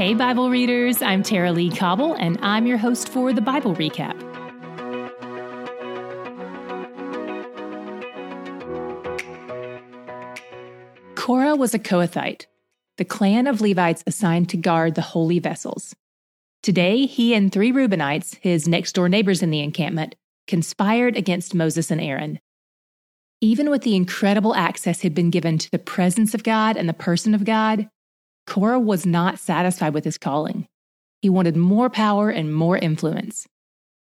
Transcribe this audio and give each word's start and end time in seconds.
Hey, 0.00 0.14
Bible 0.14 0.48
readers, 0.48 1.02
I'm 1.02 1.22
Tara-Leigh 1.22 1.76
Cobble, 1.76 2.14
and 2.14 2.38
I'm 2.40 2.66
your 2.66 2.78
host 2.78 3.10
for 3.10 3.34
the 3.34 3.42
Bible 3.42 3.74
Recap. 3.74 4.18
Korah 11.16 11.54
was 11.54 11.74
a 11.74 11.78
Kohathite, 11.78 12.46
the 12.96 13.04
clan 13.04 13.46
of 13.46 13.60
Levites 13.60 14.02
assigned 14.06 14.48
to 14.48 14.56
guard 14.56 14.94
the 14.94 15.02
holy 15.02 15.38
vessels. 15.38 15.94
Today, 16.62 17.04
he 17.04 17.34
and 17.34 17.52
three 17.52 17.70
Reubenites, 17.70 18.38
his 18.40 18.66
next 18.66 18.94
door 18.94 19.10
neighbors 19.10 19.42
in 19.42 19.50
the 19.50 19.60
encampment, 19.60 20.14
conspired 20.46 21.14
against 21.14 21.54
Moses 21.54 21.90
and 21.90 22.00
Aaron. 22.00 22.40
Even 23.42 23.68
with 23.68 23.82
the 23.82 23.96
incredible 23.96 24.54
access 24.54 25.00
he'd 25.00 25.14
been 25.14 25.28
given 25.28 25.58
to 25.58 25.70
the 25.70 25.78
presence 25.78 26.32
of 26.32 26.42
God 26.42 26.78
and 26.78 26.88
the 26.88 26.94
person 26.94 27.34
of 27.34 27.44
God, 27.44 27.90
Korah 28.50 28.80
was 28.80 29.06
not 29.06 29.38
satisfied 29.38 29.94
with 29.94 30.04
his 30.04 30.18
calling. 30.18 30.66
He 31.22 31.28
wanted 31.28 31.56
more 31.56 31.88
power 31.88 32.30
and 32.30 32.52
more 32.52 32.76
influence. 32.76 33.46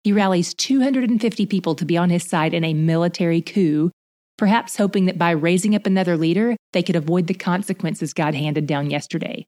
He 0.03 0.11
rallies 0.11 0.53
250 0.53 1.45
people 1.45 1.75
to 1.75 1.85
be 1.85 1.95
on 1.95 2.09
his 2.09 2.25
side 2.25 2.53
in 2.53 2.66
a 2.66 2.73
military 2.73 3.41
coup, 3.41 3.89
perhaps 4.38 4.75
hoping 4.75 5.05
that 5.05 5.17
by 5.17 5.31
raising 5.31 5.75
up 5.75 5.85
another 5.85 6.17
leader, 6.17 6.57
they 6.73 6.83
could 6.83 6.97
avoid 6.97 7.27
the 7.27 7.33
consequences 7.33 8.11
God 8.11 8.35
handed 8.35 8.67
down 8.67 8.89
yesterday 8.89 9.45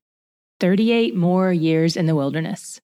38 0.61 1.13
more 1.13 1.51
years 1.51 1.97
in 1.97 2.05
the 2.05 2.15
wilderness. 2.15 2.79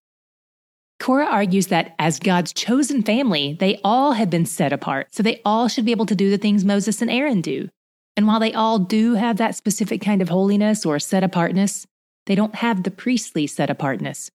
Korah 1.00 1.28
argues 1.32 1.68
that 1.68 1.96
as 1.98 2.20
God's 2.20 2.52
chosen 2.52 3.04
family, 3.04 3.56
they 3.58 3.80
all 3.86 4.12
have 4.12 4.30
been 4.30 4.46
set 4.46 4.74
apart, 4.74 5.08
so 5.14 5.24
they 5.24 5.42
all 5.46 5.70
should 5.70 5.86
be 5.86 5.92
able 5.92 6.08
to 6.08 6.16
do 6.16 6.30
the 6.30 6.38
things 6.38 6.66
Moses 6.66 7.02
and 7.02 7.10
Aaron 7.10 7.40
do. 7.40 7.70
And 8.18 8.28
while 8.28 8.42
they 8.42 8.54
all 8.54 8.80
do 8.80 9.14
have 9.14 9.38
that 9.38 9.56
specific 9.56 10.02
kind 10.02 10.22
of 10.22 10.28
holiness 10.28 10.86
or 10.86 11.00
set 11.00 11.24
apartness, 11.24 11.88
they 12.26 12.36
don't 12.36 12.56
have 12.56 12.84
the 12.84 12.92
priestly 12.92 13.48
set 13.48 13.70
apartness. 13.70 14.32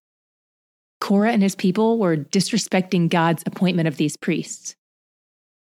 Korah 1.01 1.33
and 1.33 1.43
his 1.43 1.55
people 1.55 1.99
were 1.99 2.17
disrespecting 2.17 3.09
God's 3.09 3.43
appointment 3.47 3.89
of 3.89 3.97
these 3.97 4.17
priests. 4.17 4.77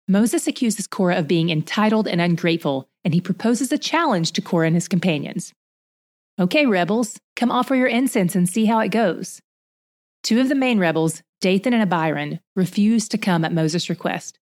Moses 0.08 0.48
accuses 0.48 0.88
Korah 0.88 1.18
of 1.18 1.28
being 1.28 1.50
entitled 1.50 2.08
and 2.08 2.22
ungrateful, 2.22 2.88
and 3.04 3.14
he 3.14 3.22
proposes 3.22 3.72
a 3.72 3.78
challenge 3.78 4.32
to 4.34 4.42
Korah 4.42 4.68
and 4.68 4.76
his 4.76 4.88
companions. 4.88 5.54
Okay, 6.40 6.66
rebels, 6.66 7.20
come 7.36 7.52
offer 7.52 7.76
your 7.76 7.88
incense 7.88 8.36
and 8.36 8.48
see 8.48 8.66
how 8.66 8.80
it 8.80 8.90
goes. 8.90 9.42
Two 10.22 10.40
of 10.40 10.50
the 10.50 10.56
main 10.56 10.80
rebels, 10.80 11.24
Dathan 11.42 11.74
and 11.74 11.82
Abiram, 11.82 12.40
refuse 12.56 13.08
to 13.10 13.18
come 13.18 13.46
at 13.46 13.54
Moses' 13.54 13.90
request. 13.90 14.38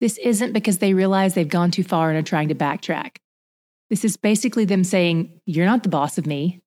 This 0.00 0.18
isn't 0.18 0.52
because 0.52 0.78
they 0.78 0.94
realize 0.94 1.34
they've 1.34 1.48
gone 1.48 1.70
too 1.70 1.84
far 1.84 2.10
and 2.10 2.18
are 2.18 2.22
trying 2.22 2.48
to 2.48 2.54
backtrack. 2.54 3.16
This 3.90 4.04
is 4.04 4.16
basically 4.16 4.64
them 4.64 4.84
saying, 4.84 5.40
You're 5.44 5.66
not 5.66 5.82
the 5.82 5.88
boss 5.88 6.18
of 6.18 6.26
me. 6.26 6.60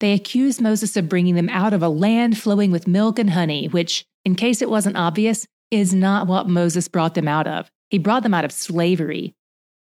They 0.00 0.12
accuse 0.12 0.60
Moses 0.60 0.96
of 0.96 1.08
bringing 1.08 1.34
them 1.34 1.48
out 1.48 1.72
of 1.72 1.82
a 1.82 1.88
land 1.88 2.38
flowing 2.38 2.70
with 2.70 2.86
milk 2.86 3.18
and 3.18 3.30
honey, 3.30 3.66
which, 3.66 4.04
in 4.24 4.34
case 4.34 4.60
it 4.60 4.70
wasn't 4.70 4.96
obvious, 4.96 5.46
is 5.70 5.94
not 5.94 6.26
what 6.26 6.48
Moses 6.48 6.88
brought 6.88 7.14
them 7.14 7.28
out 7.28 7.46
of. 7.46 7.70
He 7.88 7.98
brought 7.98 8.22
them 8.22 8.34
out 8.34 8.44
of 8.44 8.52
slavery. 8.52 9.34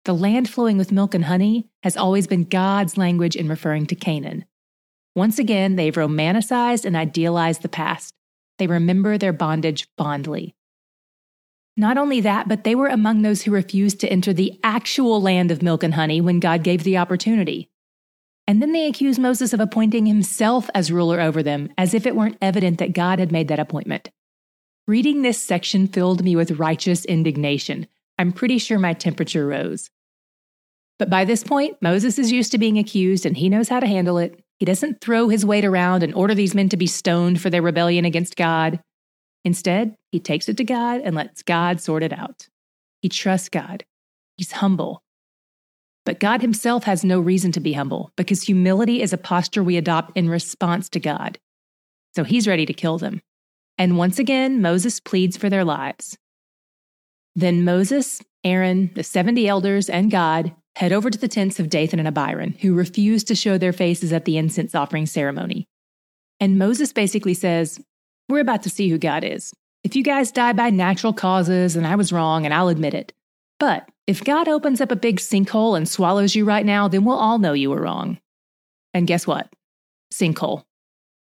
The 0.05 0.15
land 0.15 0.48
flowing 0.51 0.77
with 0.77 0.92
milk 0.92 1.15
and 1.15 1.25
honey 1.25 1.67
has 1.83 1.97
always 1.97 2.27
been 2.27 2.45
God's 2.45 2.97
language 2.97 3.37
in 3.37 3.48
referring 3.48 3.87
to 3.87 3.95
Canaan. 3.95 4.45
Once 5.17 5.39
again, 5.39 5.77
they've 5.77 5.95
romanticized 5.95 6.85
and 6.85 6.95
idealized 6.95 7.62
the 7.62 7.69
past. 7.69 8.12
They 8.59 8.67
remember 8.67 9.17
their 9.17 9.33
bondage 9.33 9.89
fondly. 9.97 10.55
Not 11.77 11.98
only 11.98 12.20
that, 12.20 12.48
but 12.48 12.62
they 12.62 12.75
were 12.75 12.89
among 12.89 13.23
those 13.23 13.42
who 13.42 13.51
refused 13.51 13.98
to 14.01 14.09
enter 14.09 14.33
the 14.33 14.61
actual 14.62 15.20
land 15.20 15.51
of 15.51 15.62
milk 15.62 15.83
and 15.83 15.95
honey 15.95 16.20
when 16.20 16.39
God 16.39 16.62
gave 16.62 16.85
the 16.85 16.98
opportunity. 16.98 17.69
And 18.47 18.61
then 18.61 18.73
they 18.73 18.87
accuse 18.87 19.19
Moses 19.19 19.53
of 19.53 19.61
appointing 19.61 20.06
himself 20.06 20.69
as 20.75 20.92
ruler 20.92 21.20
over 21.20 21.42
them, 21.42 21.73
as 21.78 21.95
if 21.95 22.06
it 22.06 22.14
weren't 22.14 22.39
evident 22.42 22.78
that 22.78 22.92
God 22.92 23.19
had 23.19 23.33
made 23.33 23.48
that 23.48 23.59
appointment. 23.59 24.11
Reading 24.86 25.23
this 25.23 25.42
section 25.42 25.86
filled 25.86 26.23
me 26.23 26.36
with 26.36 26.59
righteous 26.59 27.06
indignation. 27.06 27.86
I'm 28.18 28.33
pretty 28.33 28.58
sure 28.58 28.79
my 28.79 28.92
temperature 28.92 29.46
rose. 29.46 29.89
But 30.98 31.11
by 31.11 31.24
this 31.24 31.42
point, 31.42 31.79
Moses 31.80 32.18
is 32.18 32.30
used 32.30 32.52
to 32.52 32.58
being 32.58 32.79
accused 32.79 33.24
and 33.27 33.36
he 33.36 33.48
knows 33.48 33.68
how 33.68 33.80
to 33.80 33.86
handle 33.86 34.18
it. 34.18 34.45
He 34.58 34.67
doesn't 34.67 35.01
throw 35.01 35.29
his 35.29 35.45
weight 35.45 35.64
around 35.64 36.02
and 36.02 36.14
order 36.14 36.35
these 36.35 36.55
men 36.55 36.68
to 36.68 36.77
be 36.77 36.86
stoned 36.86 37.41
for 37.41 37.51
their 37.51 37.63
rebellion 37.63 38.05
against 38.05 38.36
God. 38.36 38.80
Instead, 39.45 39.97
he 40.13 40.20
takes 40.20 40.48
it 40.48 40.57
to 40.58 40.64
God 40.64 41.01
and 41.01 41.17
lets 41.17 41.42
God 41.42 41.80
sort 41.80 42.02
it 42.02 42.13
out. 42.13 42.48
He 43.02 43.08
trusts 43.08 43.48
God. 43.48 43.85
He's 44.36 44.52
humble. 44.52 45.02
But 46.05 46.20
God 46.20 46.42
himself 46.42 46.85
has 46.85 47.05
no 47.05 47.19
reason 47.19 47.53
to 47.53 47.61
be 47.61 47.73
humble 47.73 48.13
because 48.17 48.42
humility 48.42 49.01
is 49.01 49.13
a 49.13 49.19
posture 49.19 49.63
we 49.63 49.77
adopt 49.77 50.17
in 50.17 50.29
response 50.29 50.89
to 50.91 51.01
God. 51.01 51.39
So 52.15 52.25
he's 52.25 52.47
ready 52.47 52.67
to 52.67 52.75
kill 52.75 52.98
them. 52.98 53.23
And 53.79 53.98
once 53.98 54.19
again, 54.19 54.61
Moses 54.63 55.01
pleads 55.01 55.37
for 55.37 55.48
their 55.48 55.65
lives. 55.65 56.17
Then 57.35 57.65
Moses, 57.65 58.23
Aaron, 58.45 58.91
the 58.95 59.03
70 59.03 59.48
elders, 59.48 59.89
and 59.89 60.11
God 60.11 60.55
head 60.77 60.92
over 60.92 61.11
to 61.11 61.19
the 61.19 61.29
tents 61.29 61.59
of 61.59 61.70
Dathan 61.70 61.98
and 61.98 62.09
Abiram, 62.09 62.55
who 62.61 62.75
refuse 62.75 63.25
to 63.25 63.35
show 63.35 63.59
their 63.59 63.73
faces 63.73 64.13
at 64.13 64.25
the 64.25 64.36
incense 64.36 64.75
offering 64.75 65.07
ceremony. 65.07 65.67
And 66.41 66.59
Moses 66.59 66.92
basically 66.92 67.35
says, 67.35 67.81
We're 68.29 68.41
about 68.41 68.63
to 68.65 68.71
see 68.71 68.91
who 68.91 68.98
God 68.98 69.25
is. 69.25 69.53
If 69.83 69.97
you 69.97 70.03
guys 70.03 70.33
die 70.33 70.53
by 70.53 70.71
natural 70.71 71.13
causes, 71.13 71.77
and 71.77 71.86
I 71.86 71.97
was 71.97 72.13
wrong, 72.13 72.45
and 72.45 72.55
I'll 72.55 72.69
admit 72.69 72.95
it. 72.95 73.13
But 73.59 73.89
if 74.07 74.23
God 74.23 74.48
opens 74.48 74.81
up 74.81 74.91
a 74.91 74.97
big 74.97 75.19
sinkhole 75.19 75.77
and 75.77 75.89
swallows 75.89 76.35
you 76.35 76.45
right 76.45 76.67
now, 76.67 76.89
then 76.89 77.05
we'll 77.05 77.17
all 77.17 77.39
know 77.39 77.53
you 77.55 77.70
were 77.70 77.81
wrong. 77.81 78.19
And 78.92 79.07
guess 79.07 79.27
what? 79.27 79.53
Sinkhole. 80.13 80.65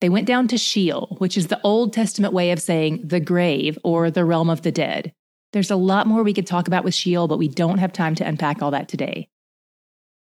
They 0.00 0.08
went 0.08 0.26
down 0.26 0.48
to 0.48 0.58
Sheol, 0.58 1.16
which 1.18 1.38
is 1.38 1.46
the 1.46 1.60
Old 1.62 1.92
Testament 1.92 2.34
way 2.34 2.50
of 2.50 2.60
saying 2.60 3.00
the 3.06 3.20
grave 3.20 3.78
or 3.84 4.10
the 4.10 4.24
realm 4.24 4.50
of 4.50 4.62
the 4.62 4.72
dead. 4.72 5.12
There's 5.52 5.70
a 5.70 5.76
lot 5.76 6.06
more 6.06 6.22
we 6.22 6.34
could 6.34 6.46
talk 6.46 6.66
about 6.66 6.84
with 6.84 6.94
Sheol, 6.94 7.28
but 7.28 7.38
we 7.38 7.48
don't 7.48 7.78
have 7.78 7.92
time 7.92 8.16
to 8.16 8.26
unpack 8.26 8.60
all 8.60 8.72
that 8.72 8.88
today. 8.88 9.28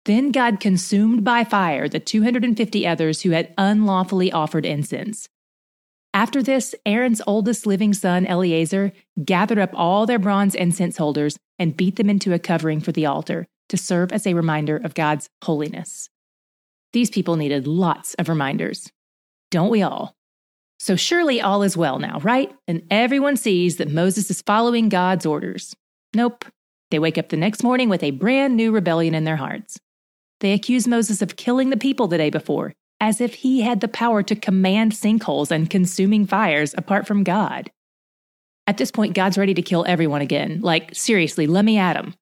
Then 0.05 0.31
God 0.31 0.59
consumed 0.59 1.23
by 1.23 1.43
fire 1.43 1.89
the 1.89 1.99
250 1.99 2.87
others 2.87 3.23
who 3.23 3.31
had 3.31 3.53
unlawfully 3.57 4.31
offered 4.31 4.65
incense. 4.65 5.27
After 6.17 6.41
this, 6.41 6.73
Aaron's 6.83 7.21
oldest 7.27 7.67
living 7.67 7.93
son, 7.93 8.25
Eleazar, 8.25 8.91
gathered 9.23 9.59
up 9.59 9.69
all 9.75 10.07
their 10.07 10.17
bronze 10.17 10.55
incense 10.55 10.97
holders 10.97 11.37
and 11.59 11.77
beat 11.77 11.97
them 11.97 12.09
into 12.09 12.33
a 12.33 12.39
covering 12.39 12.79
for 12.79 12.91
the 12.91 13.05
altar 13.05 13.45
to 13.69 13.77
serve 13.77 14.11
as 14.11 14.25
a 14.25 14.33
reminder 14.33 14.77
of 14.77 14.95
God's 14.95 15.29
holiness. 15.43 16.09
These 16.91 17.11
people 17.11 17.35
needed 17.35 17.67
lots 17.67 18.15
of 18.15 18.29
reminders. 18.29 18.91
Don't 19.51 19.69
we 19.69 19.83
all? 19.83 20.15
So 20.79 20.95
surely 20.95 21.39
all 21.39 21.61
is 21.61 21.77
well 21.77 21.99
now, 21.99 22.19
right? 22.21 22.51
And 22.67 22.81
everyone 22.89 23.37
sees 23.37 23.77
that 23.77 23.91
Moses 23.91 24.31
is 24.31 24.41
following 24.41 24.89
God's 24.89 25.27
orders. 25.27 25.75
Nope. 26.15 26.45
They 26.89 26.97
wake 26.97 27.19
up 27.19 27.29
the 27.29 27.37
next 27.37 27.61
morning 27.61 27.89
with 27.89 28.01
a 28.01 28.09
brand 28.09 28.57
new 28.57 28.71
rebellion 28.71 29.13
in 29.13 29.25
their 29.25 29.35
hearts. 29.35 29.79
They 30.39 30.53
accuse 30.53 30.87
Moses 30.87 31.21
of 31.21 31.35
killing 31.35 31.69
the 31.69 31.77
people 31.77 32.07
the 32.07 32.17
day 32.17 32.31
before, 32.31 32.73
as 32.99 33.21
if 33.21 33.35
he 33.35 33.61
had 33.61 33.79
the 33.79 33.87
power 33.87 34.23
to 34.23 34.35
command 34.35 34.91
sinkholes 34.91 35.51
and 35.51 35.69
consuming 35.69 36.25
fires 36.25 36.73
apart 36.77 37.07
from 37.07 37.23
God. 37.23 37.71
At 38.65 38.77
this 38.77 38.91
point, 38.91 39.15
God's 39.15 39.37
ready 39.37 39.53
to 39.53 39.61
kill 39.61 39.85
everyone 39.87 40.21
again. 40.21 40.59
Like, 40.61 40.93
seriously, 40.93 41.47
let 41.47 41.63
me 41.63 41.77
at 41.77 41.95
him. 41.95 42.15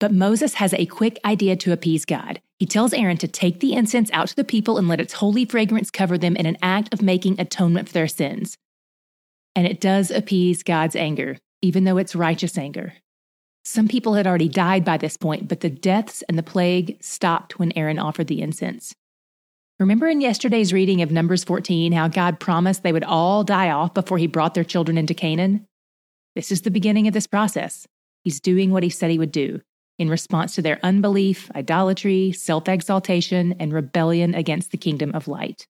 But 0.00 0.12
Moses 0.12 0.54
has 0.54 0.74
a 0.74 0.86
quick 0.86 1.18
idea 1.24 1.56
to 1.56 1.72
appease 1.72 2.04
God. 2.04 2.40
He 2.58 2.66
tells 2.66 2.92
Aaron 2.92 3.16
to 3.18 3.28
take 3.28 3.60
the 3.60 3.72
incense 3.72 4.10
out 4.12 4.28
to 4.28 4.36
the 4.36 4.44
people 4.44 4.78
and 4.78 4.88
let 4.88 5.00
its 5.00 5.14
holy 5.14 5.44
fragrance 5.44 5.90
cover 5.90 6.18
them 6.18 6.36
in 6.36 6.46
an 6.46 6.58
act 6.60 6.92
of 6.92 7.02
making 7.02 7.40
atonement 7.40 7.88
for 7.88 7.94
their 7.94 8.08
sins. 8.08 8.56
And 9.54 9.66
it 9.66 9.80
does 9.80 10.10
appease 10.10 10.62
God's 10.62 10.96
anger, 10.96 11.38
even 11.62 11.84
though 11.84 11.98
it's 11.98 12.14
righteous 12.14 12.58
anger. 12.58 12.94
Some 13.64 13.88
people 13.88 14.14
had 14.14 14.26
already 14.26 14.48
died 14.48 14.84
by 14.84 14.96
this 14.96 15.16
point, 15.16 15.48
but 15.48 15.60
the 15.60 15.70
deaths 15.70 16.22
and 16.28 16.38
the 16.38 16.42
plague 16.42 16.96
stopped 17.00 17.58
when 17.58 17.72
Aaron 17.76 17.98
offered 17.98 18.26
the 18.26 18.40
incense. 18.40 18.94
Remember 19.78 20.08
in 20.08 20.20
yesterday's 20.20 20.72
reading 20.72 21.02
of 21.02 21.12
Numbers 21.12 21.44
14 21.44 21.92
how 21.92 22.08
God 22.08 22.40
promised 22.40 22.82
they 22.82 22.92
would 22.92 23.04
all 23.04 23.44
die 23.44 23.70
off 23.70 23.94
before 23.94 24.18
he 24.18 24.26
brought 24.26 24.54
their 24.54 24.64
children 24.64 24.98
into 24.98 25.14
Canaan? 25.14 25.68
This 26.34 26.50
is 26.50 26.62
the 26.62 26.70
beginning 26.72 27.06
of 27.06 27.14
this 27.14 27.28
process. 27.28 27.86
He's 28.24 28.40
doing 28.40 28.72
what 28.72 28.82
he 28.82 28.90
said 28.90 29.12
he 29.12 29.20
would 29.20 29.30
do 29.30 29.60
in 29.96 30.08
response 30.10 30.56
to 30.56 30.62
their 30.62 30.80
unbelief, 30.82 31.48
idolatry, 31.54 32.32
self 32.32 32.68
exaltation, 32.68 33.54
and 33.60 33.72
rebellion 33.72 34.34
against 34.34 34.72
the 34.72 34.78
kingdom 34.78 35.12
of 35.14 35.28
light. 35.28 35.68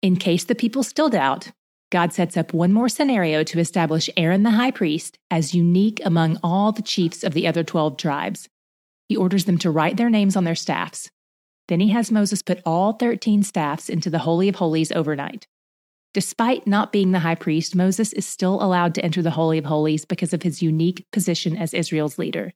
In 0.00 0.14
case 0.14 0.44
the 0.44 0.54
people 0.54 0.84
still 0.84 1.08
doubt, 1.08 1.50
God 1.90 2.12
sets 2.12 2.36
up 2.36 2.54
one 2.54 2.72
more 2.72 2.88
scenario 2.88 3.42
to 3.42 3.58
establish 3.58 4.08
Aaron 4.16 4.44
the 4.44 4.52
high 4.52 4.70
priest 4.70 5.18
as 5.32 5.52
unique 5.52 6.00
among 6.04 6.38
all 6.44 6.70
the 6.70 6.82
chiefs 6.82 7.24
of 7.24 7.34
the 7.34 7.48
other 7.48 7.64
12 7.64 7.96
tribes. 7.96 8.48
He 9.08 9.16
orders 9.16 9.46
them 9.46 9.58
to 9.58 9.70
write 9.70 9.96
their 9.96 10.10
names 10.10 10.36
on 10.36 10.44
their 10.44 10.54
staffs, 10.54 11.10
then 11.68 11.80
he 11.80 11.88
has 11.88 12.12
Moses 12.12 12.42
put 12.42 12.60
all 12.66 12.92
13 12.92 13.42
staffs 13.42 13.88
into 13.88 14.10
the 14.10 14.20
Holy 14.20 14.48
of 14.48 14.56
Holies 14.56 14.92
overnight. 14.92 15.46
Despite 16.12 16.66
not 16.66 16.92
being 16.92 17.10
the 17.10 17.20
high 17.20 17.34
priest, 17.34 17.74
Moses 17.74 18.12
is 18.12 18.26
still 18.26 18.62
allowed 18.62 18.94
to 18.94 19.04
enter 19.04 19.20
the 19.20 19.32
Holy 19.32 19.58
of 19.58 19.64
Holies 19.64 20.04
because 20.04 20.32
of 20.32 20.42
his 20.42 20.62
unique 20.62 21.06
position 21.10 21.56
as 21.56 21.74
Israel's 21.74 22.18
leader. 22.18 22.52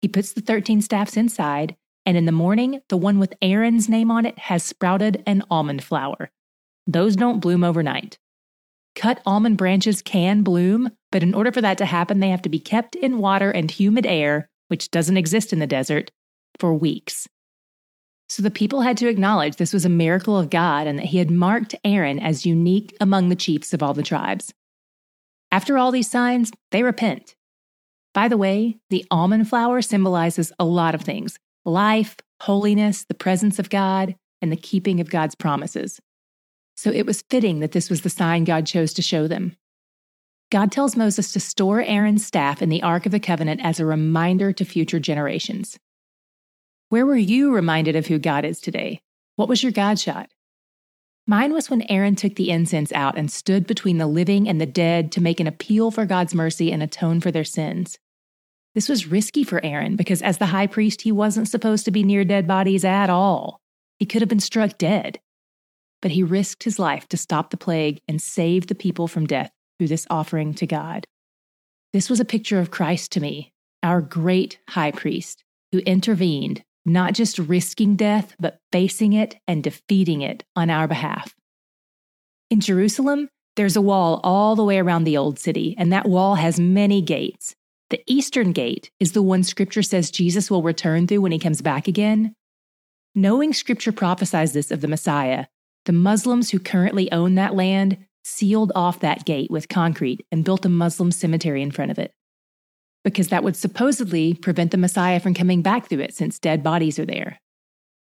He 0.00 0.08
puts 0.08 0.32
the 0.32 0.40
13 0.40 0.80
staffs 0.80 1.16
inside, 1.16 1.76
and 2.06 2.16
in 2.16 2.24
the 2.24 2.32
morning, 2.32 2.80
the 2.88 2.96
one 2.96 3.18
with 3.18 3.34
Aaron's 3.42 3.88
name 3.88 4.10
on 4.10 4.24
it 4.24 4.38
has 4.38 4.62
sprouted 4.62 5.22
an 5.26 5.42
almond 5.50 5.82
flower. 5.84 6.30
Those 6.86 7.16
don't 7.16 7.40
bloom 7.40 7.64
overnight. 7.64 8.18
Cut 8.94 9.20
almond 9.26 9.58
branches 9.58 10.00
can 10.00 10.42
bloom, 10.42 10.90
but 11.12 11.22
in 11.22 11.34
order 11.34 11.52
for 11.52 11.60
that 11.60 11.76
to 11.78 11.84
happen, 11.84 12.20
they 12.20 12.30
have 12.30 12.42
to 12.42 12.48
be 12.48 12.60
kept 12.60 12.94
in 12.94 13.18
water 13.18 13.50
and 13.50 13.70
humid 13.70 14.06
air, 14.06 14.48
which 14.68 14.90
doesn't 14.90 15.18
exist 15.18 15.52
in 15.52 15.58
the 15.58 15.66
desert, 15.66 16.10
for 16.58 16.72
weeks. 16.72 17.28
So 18.28 18.42
the 18.42 18.50
people 18.50 18.80
had 18.80 18.96
to 18.98 19.08
acknowledge 19.08 19.56
this 19.56 19.72
was 19.72 19.84
a 19.84 19.90
miracle 19.90 20.36
of 20.36 20.50
God 20.50 20.86
and 20.86 20.98
that 20.98 21.06
he 21.06 21.18
had 21.18 21.30
marked 21.30 21.74
Aaron 21.84 22.18
as 22.18 22.44
unique 22.44 22.96
among 23.00 23.28
the 23.28 23.36
chiefs 23.36 23.72
of 23.72 23.82
all 23.82 23.94
the 23.94 24.02
tribes. 24.02 24.52
After 25.52 25.78
all 25.78 25.92
these 25.92 26.10
signs, 26.10 26.52
they 26.72 26.82
repent. 26.82 27.36
By 28.12 28.28
the 28.28 28.36
way, 28.36 28.78
the 28.90 29.04
almond 29.10 29.48
flower 29.48 29.80
symbolizes 29.80 30.52
a 30.58 30.64
lot 30.64 30.94
of 30.94 31.02
things 31.02 31.38
life, 31.64 32.16
holiness, 32.40 33.04
the 33.04 33.14
presence 33.14 33.58
of 33.58 33.70
God, 33.70 34.16
and 34.40 34.50
the 34.50 34.56
keeping 34.56 35.00
of 35.00 35.10
God's 35.10 35.34
promises. 35.34 36.00
So 36.76 36.90
it 36.90 37.06
was 37.06 37.24
fitting 37.30 37.60
that 37.60 37.72
this 37.72 37.90
was 37.90 38.02
the 38.02 38.10
sign 38.10 38.44
God 38.44 38.66
chose 38.66 38.92
to 38.94 39.02
show 39.02 39.26
them. 39.26 39.56
God 40.50 40.70
tells 40.70 40.96
Moses 40.96 41.32
to 41.32 41.40
store 41.40 41.82
Aaron's 41.82 42.24
staff 42.24 42.62
in 42.62 42.68
the 42.68 42.82
Ark 42.82 43.06
of 43.06 43.12
the 43.12 43.18
Covenant 43.18 43.60
as 43.64 43.80
a 43.80 43.86
reminder 43.86 44.52
to 44.52 44.64
future 44.64 45.00
generations. 45.00 45.78
Where 46.88 47.04
were 47.04 47.16
you 47.16 47.52
reminded 47.52 47.96
of 47.96 48.06
who 48.06 48.20
God 48.20 48.44
is 48.44 48.60
today? 48.60 49.00
What 49.34 49.48
was 49.48 49.60
your 49.60 49.72
God 49.72 49.98
shot? 49.98 50.30
Mine 51.26 51.52
was 51.52 51.68
when 51.68 51.82
Aaron 51.90 52.14
took 52.14 52.36
the 52.36 52.50
incense 52.50 52.92
out 52.92 53.18
and 53.18 53.28
stood 53.28 53.66
between 53.66 53.98
the 53.98 54.06
living 54.06 54.48
and 54.48 54.60
the 54.60 54.66
dead 54.66 55.10
to 55.12 55.20
make 55.20 55.40
an 55.40 55.48
appeal 55.48 55.90
for 55.90 56.06
God's 56.06 56.32
mercy 56.32 56.70
and 56.70 56.84
atone 56.84 57.20
for 57.20 57.32
their 57.32 57.42
sins. 57.42 57.98
This 58.76 58.88
was 58.88 59.08
risky 59.08 59.42
for 59.42 59.64
Aaron 59.64 59.96
because, 59.96 60.22
as 60.22 60.38
the 60.38 60.46
high 60.46 60.68
priest, 60.68 61.02
he 61.02 61.10
wasn't 61.10 61.48
supposed 61.48 61.86
to 61.86 61.90
be 61.90 62.04
near 62.04 62.24
dead 62.24 62.46
bodies 62.46 62.84
at 62.84 63.10
all. 63.10 63.60
He 63.98 64.06
could 64.06 64.22
have 64.22 64.28
been 64.28 64.38
struck 64.38 64.78
dead. 64.78 65.18
But 66.00 66.12
he 66.12 66.22
risked 66.22 66.62
his 66.62 66.78
life 66.78 67.08
to 67.08 67.16
stop 67.16 67.50
the 67.50 67.56
plague 67.56 67.98
and 68.06 68.22
save 68.22 68.68
the 68.68 68.76
people 68.76 69.08
from 69.08 69.26
death 69.26 69.50
through 69.78 69.88
this 69.88 70.06
offering 70.08 70.54
to 70.54 70.68
God. 70.68 71.04
This 71.92 72.08
was 72.08 72.20
a 72.20 72.24
picture 72.24 72.60
of 72.60 72.70
Christ 72.70 73.10
to 73.12 73.20
me, 73.20 73.52
our 73.82 74.00
great 74.00 74.60
high 74.68 74.92
priest, 74.92 75.42
who 75.72 75.78
intervened, 75.78 76.62
not 76.86 77.12
just 77.12 77.38
risking 77.38 77.96
death, 77.96 78.34
but 78.40 78.60
facing 78.72 79.12
it 79.12 79.36
and 79.46 79.62
defeating 79.62 80.22
it 80.22 80.44
on 80.54 80.70
our 80.70 80.88
behalf. 80.88 81.34
In 82.48 82.60
Jerusalem, 82.60 83.28
there's 83.56 83.76
a 83.76 83.82
wall 83.82 84.20
all 84.22 84.54
the 84.54 84.64
way 84.64 84.78
around 84.78 85.04
the 85.04 85.16
old 85.16 85.38
city, 85.38 85.74
and 85.76 85.92
that 85.92 86.08
wall 86.08 86.36
has 86.36 86.60
many 86.60 87.02
gates. 87.02 87.54
The 87.90 88.02
eastern 88.06 88.52
gate 88.52 88.90
is 89.00 89.12
the 89.12 89.22
one 89.22 89.42
scripture 89.42 89.82
says 89.82 90.10
Jesus 90.10 90.50
will 90.50 90.62
return 90.62 91.06
through 91.06 91.20
when 91.20 91.32
he 91.32 91.38
comes 91.38 91.60
back 91.60 91.88
again. 91.88 92.34
Knowing 93.14 93.52
scripture 93.52 93.92
prophesies 93.92 94.52
this 94.52 94.70
of 94.70 94.80
the 94.80 94.88
Messiah, 94.88 95.46
the 95.86 95.92
Muslims 95.92 96.50
who 96.50 96.58
currently 96.58 97.10
own 97.12 97.34
that 97.36 97.54
land 97.54 97.96
sealed 98.24 98.72
off 98.74 99.00
that 99.00 99.24
gate 99.24 99.50
with 99.50 99.68
concrete 99.68 100.26
and 100.30 100.44
built 100.44 100.66
a 100.66 100.68
Muslim 100.68 101.10
cemetery 101.10 101.62
in 101.62 101.70
front 101.70 101.90
of 101.90 101.98
it. 101.98 102.12
Because 103.06 103.28
that 103.28 103.44
would 103.44 103.54
supposedly 103.54 104.34
prevent 104.34 104.72
the 104.72 104.76
Messiah 104.76 105.20
from 105.20 105.32
coming 105.32 105.62
back 105.62 105.88
through 105.88 106.00
it 106.00 106.12
since 106.12 106.40
dead 106.40 106.64
bodies 106.64 106.98
are 106.98 107.06
there. 107.06 107.40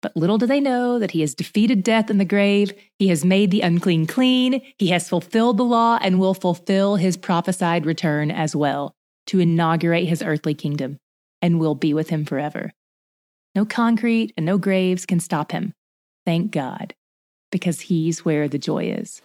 But 0.02 0.14
little 0.14 0.36
do 0.36 0.44
they 0.44 0.60
know 0.60 0.98
that 0.98 1.12
he 1.12 1.22
has 1.22 1.34
defeated 1.34 1.82
death 1.82 2.10
in 2.10 2.18
the 2.18 2.24
grave, 2.26 2.74
he 2.98 3.08
has 3.08 3.24
made 3.24 3.50
the 3.50 3.62
unclean 3.62 4.06
clean, 4.06 4.60
he 4.76 4.88
has 4.88 5.08
fulfilled 5.08 5.56
the 5.56 5.64
law, 5.64 5.98
and 6.02 6.20
will 6.20 6.34
fulfill 6.34 6.96
his 6.96 7.16
prophesied 7.16 7.86
return 7.86 8.30
as 8.30 8.54
well 8.54 8.94
to 9.28 9.40
inaugurate 9.40 10.06
his 10.06 10.22
earthly 10.22 10.52
kingdom 10.52 10.98
and 11.40 11.58
will 11.58 11.74
be 11.74 11.94
with 11.94 12.10
him 12.10 12.26
forever. 12.26 12.70
No 13.54 13.64
concrete 13.64 14.34
and 14.36 14.44
no 14.44 14.58
graves 14.58 15.06
can 15.06 15.18
stop 15.18 15.50
him. 15.50 15.72
Thank 16.26 16.50
God, 16.50 16.92
because 17.50 17.80
he's 17.80 18.22
where 18.22 18.48
the 18.48 18.58
joy 18.58 18.90
is. 18.90 19.22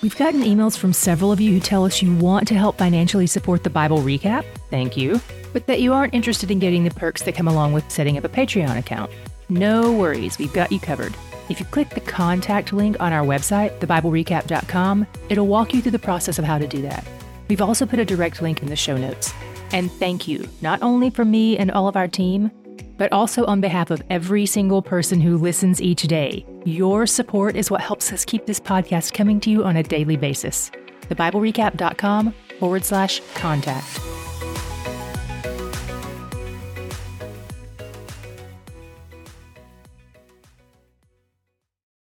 We've 0.00 0.16
gotten 0.16 0.42
emails 0.42 0.78
from 0.78 0.92
several 0.92 1.32
of 1.32 1.40
you 1.40 1.52
who 1.52 1.58
tell 1.58 1.84
us 1.84 2.00
you 2.00 2.14
want 2.14 2.46
to 2.48 2.54
help 2.54 2.78
financially 2.78 3.26
support 3.26 3.64
the 3.64 3.70
Bible 3.70 3.98
recap. 3.98 4.44
Thank 4.70 4.96
you. 4.96 5.20
But 5.52 5.66
that 5.66 5.80
you 5.80 5.92
aren't 5.92 6.14
interested 6.14 6.52
in 6.52 6.60
getting 6.60 6.84
the 6.84 6.92
perks 6.92 7.22
that 7.22 7.34
come 7.34 7.48
along 7.48 7.72
with 7.72 7.90
setting 7.90 8.16
up 8.16 8.22
a 8.22 8.28
Patreon 8.28 8.78
account. 8.78 9.10
No 9.48 9.92
worries, 9.92 10.38
we've 10.38 10.52
got 10.52 10.70
you 10.70 10.78
covered. 10.78 11.16
If 11.48 11.58
you 11.58 11.66
click 11.66 11.90
the 11.90 12.00
contact 12.00 12.72
link 12.72 13.00
on 13.00 13.12
our 13.12 13.26
website, 13.26 13.76
thebiblerecap.com, 13.80 15.04
it'll 15.30 15.48
walk 15.48 15.74
you 15.74 15.82
through 15.82 15.90
the 15.90 15.98
process 15.98 16.38
of 16.38 16.44
how 16.44 16.58
to 16.58 16.68
do 16.68 16.80
that. 16.82 17.04
We've 17.48 17.62
also 17.62 17.84
put 17.84 17.98
a 17.98 18.04
direct 18.04 18.40
link 18.40 18.62
in 18.62 18.68
the 18.68 18.76
show 18.76 18.96
notes. 18.96 19.32
And 19.72 19.90
thank 19.90 20.28
you, 20.28 20.48
not 20.62 20.80
only 20.80 21.10
from 21.10 21.32
me 21.32 21.58
and 21.58 21.72
all 21.72 21.88
of 21.88 21.96
our 21.96 22.06
team, 22.06 22.52
but 22.98 23.12
also 23.12 23.46
on 23.46 23.62
behalf 23.62 23.90
of 23.90 24.02
every 24.10 24.44
single 24.44 24.82
person 24.82 25.20
who 25.20 25.38
listens 25.38 25.80
each 25.80 26.02
day. 26.02 26.44
Your 26.64 27.06
support 27.06 27.56
is 27.56 27.70
what 27.70 27.80
helps 27.80 28.12
us 28.12 28.26
keep 28.26 28.44
this 28.44 28.60
podcast 28.60 29.14
coming 29.14 29.40
to 29.40 29.50
you 29.50 29.64
on 29.64 29.76
a 29.76 29.82
daily 29.82 30.16
basis. 30.16 30.70
TheBibleRecap.com 31.08 32.34
forward 32.58 32.84
slash 32.84 33.22
contact. 33.34 34.00